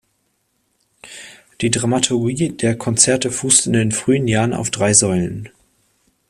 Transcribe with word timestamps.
Die 1.61 1.69
Dramaturgie 1.69 2.49
der 2.57 2.75
Konzerte 2.75 3.29
fußte 3.29 3.69
in 3.69 3.73
den 3.73 3.91
frühen 3.91 4.27
Jahren 4.27 4.55
auf 4.55 4.71
drei 4.71 4.95
Säulen. 4.95 5.49